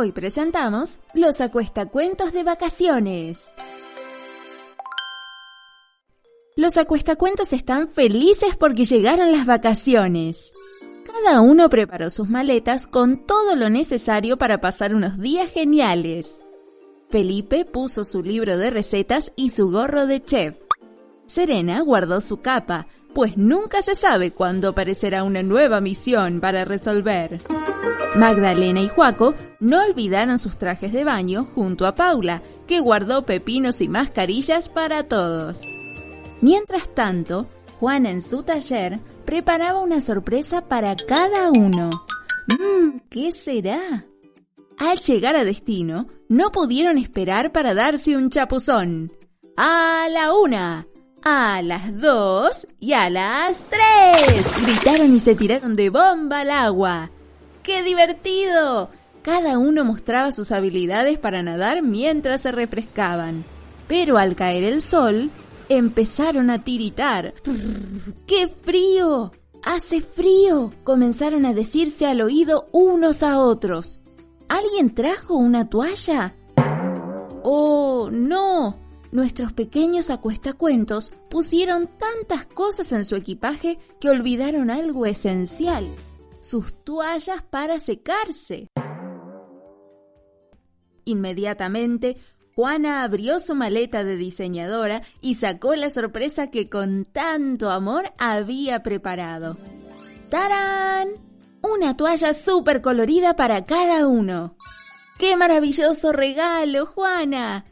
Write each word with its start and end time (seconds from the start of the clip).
Hoy 0.00 0.12
presentamos 0.12 0.98
los 1.12 1.42
acuestacuentos 1.42 2.32
de 2.32 2.42
vacaciones. 2.42 3.44
Los 6.56 6.78
acuestacuentos 6.78 7.52
están 7.52 7.90
felices 7.90 8.56
porque 8.56 8.86
llegaron 8.86 9.30
las 9.30 9.44
vacaciones. 9.44 10.54
Cada 11.04 11.42
uno 11.42 11.68
preparó 11.68 12.08
sus 12.08 12.30
maletas 12.30 12.86
con 12.86 13.26
todo 13.26 13.54
lo 13.56 13.68
necesario 13.68 14.38
para 14.38 14.58
pasar 14.58 14.94
unos 14.94 15.18
días 15.18 15.52
geniales. 15.52 16.40
Felipe 17.10 17.66
puso 17.66 18.02
su 18.04 18.22
libro 18.22 18.56
de 18.56 18.70
recetas 18.70 19.32
y 19.36 19.50
su 19.50 19.70
gorro 19.70 20.06
de 20.06 20.24
chef. 20.24 20.56
Serena 21.26 21.82
guardó 21.82 22.22
su 22.22 22.38
capa, 22.38 22.86
pues 23.14 23.36
nunca 23.36 23.82
se 23.82 23.94
sabe 23.94 24.30
cuándo 24.30 24.68
aparecerá 24.68 25.24
una 25.24 25.42
nueva 25.42 25.80
misión 25.80 26.40
para 26.40 26.64
resolver. 26.64 27.40
Magdalena 28.16 28.80
y 28.80 28.88
Juaco 28.88 29.34
no 29.60 29.82
olvidaron 29.82 30.38
sus 30.38 30.56
trajes 30.56 30.92
de 30.92 31.04
baño 31.04 31.44
junto 31.44 31.86
a 31.86 31.94
Paula, 31.94 32.42
que 32.66 32.80
guardó 32.80 33.24
pepinos 33.24 33.80
y 33.80 33.88
mascarillas 33.88 34.68
para 34.68 35.04
todos. 35.04 35.62
Mientras 36.40 36.94
tanto, 36.94 37.46
Juana 37.78 38.10
en 38.10 38.22
su 38.22 38.42
taller 38.42 39.00
preparaba 39.24 39.80
una 39.80 40.00
sorpresa 40.00 40.66
para 40.68 40.96
cada 40.96 41.50
uno. 41.50 41.90
Mmm, 42.48 42.98
¿qué 43.08 43.32
será? 43.32 44.06
Al 44.78 44.98
llegar 44.98 45.36
a 45.36 45.44
destino, 45.44 46.08
no 46.28 46.50
pudieron 46.50 46.98
esperar 46.98 47.52
para 47.52 47.74
darse 47.74 48.16
un 48.16 48.30
chapuzón. 48.30 49.12
A 49.56 50.06
la 50.10 50.32
una, 50.32 50.86
a 51.22 51.62
las 51.62 51.98
dos 52.00 52.66
y 52.78 52.92
a 52.92 53.10
las 53.10 53.62
tres. 53.68 54.46
Gritaron 54.62 55.14
y 55.14 55.20
se 55.20 55.34
tiraron 55.34 55.76
de 55.76 55.90
bomba 55.90 56.40
al 56.40 56.50
agua. 56.50 57.10
¡Qué 57.62 57.82
divertido! 57.82 58.90
Cada 59.22 59.58
uno 59.58 59.84
mostraba 59.84 60.32
sus 60.32 60.50
habilidades 60.50 61.18
para 61.18 61.42
nadar 61.42 61.82
mientras 61.82 62.40
se 62.40 62.52
refrescaban. 62.52 63.44
Pero 63.86 64.16
al 64.16 64.34
caer 64.34 64.64
el 64.64 64.80
sol, 64.80 65.30
empezaron 65.68 66.48
a 66.50 66.64
tiritar. 66.64 67.34
¡Qué 68.26 68.48
frío! 68.48 69.32
¡Hace 69.62 70.00
frío! 70.00 70.72
Comenzaron 70.84 71.44
a 71.44 71.52
decirse 71.52 72.06
al 72.06 72.22
oído 72.22 72.66
unos 72.72 73.22
a 73.22 73.40
otros. 73.40 74.00
¿Alguien 74.48 74.94
trajo 74.94 75.36
una 75.36 75.68
toalla? 75.68 76.34
¡Oh, 77.42 78.08
no! 78.10 78.89
Nuestros 79.12 79.52
pequeños 79.52 80.08
acuestacuentos 80.08 81.12
pusieron 81.28 81.88
tantas 81.98 82.46
cosas 82.46 82.92
en 82.92 83.04
su 83.04 83.16
equipaje 83.16 83.78
que 84.00 84.08
olvidaron 84.08 84.70
algo 84.70 85.04
esencial, 85.04 85.84
sus 86.40 86.72
toallas 86.84 87.42
para 87.42 87.80
secarse. 87.80 88.68
Inmediatamente, 91.04 92.18
Juana 92.54 93.02
abrió 93.02 93.40
su 93.40 93.56
maleta 93.56 94.04
de 94.04 94.16
diseñadora 94.16 95.02
y 95.20 95.34
sacó 95.34 95.74
la 95.74 95.90
sorpresa 95.90 96.50
que 96.52 96.68
con 96.68 97.04
tanto 97.04 97.70
amor 97.70 98.12
había 98.16 98.82
preparado. 98.84 99.56
¡Tarán! 100.30 101.08
Una 101.62 101.96
toalla 101.96 102.32
súper 102.32 102.80
colorida 102.80 103.34
para 103.34 103.66
cada 103.66 104.06
uno. 104.06 104.56
¡Qué 105.18 105.36
maravilloso 105.36 106.12
regalo, 106.12 106.86
Juana! 106.86 107.64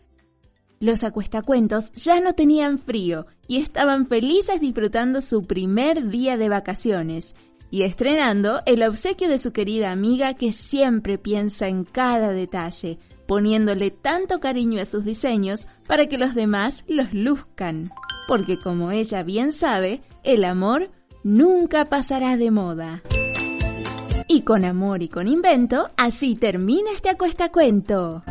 Los 0.81 1.03
acuestacuentos 1.03 1.93
ya 1.93 2.21
no 2.21 2.35
tenían 2.35 2.79
frío 2.79 3.27
y 3.49 3.59
estaban 3.59 4.07
felices 4.07 4.61
disfrutando 4.61 5.21
su 5.21 5.43
primer 5.43 6.09
día 6.09 6.37
de 6.37 6.49
vacaciones 6.49 7.35
y 7.71 7.83
estrenando 7.83 8.61
el 8.65 8.83
obsequio 8.83 9.29
de 9.29 9.39
su 9.39 9.53
querida 9.53 9.91
amiga 9.91 10.35
que 10.35 10.53
siempre 10.53 11.19
piensa 11.19 11.69
en 11.69 11.85
cada 11.85 12.31
detalle, 12.31 12.99
poniéndole 13.27 13.91
tanto 13.91 14.41
cariño 14.41 14.81
a 14.81 14.85
sus 14.85 15.05
diseños 15.05 15.67
para 15.87 16.07
que 16.07 16.17
los 16.17 16.35
demás 16.35 16.85
los 16.87 17.13
luzcan. 17.13 17.91
Porque 18.27 18.59
como 18.59 18.91
ella 18.91 19.23
bien 19.23 19.53
sabe, 19.53 20.03
el 20.23 20.45
amor 20.45 20.91
nunca 21.25 21.87
pasará 21.87 22.37
de 22.37 22.51
moda. 22.51 23.03
Y 24.29 24.43
con 24.43 24.65
amor 24.65 25.03
y 25.03 25.09
con 25.09 25.27
invento, 25.27 25.91
así 25.97 26.37
termina 26.37 26.91
este 26.93 27.09
acuestacuento. 27.09 28.23